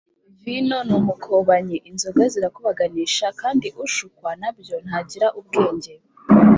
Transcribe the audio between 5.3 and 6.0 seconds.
ubwenge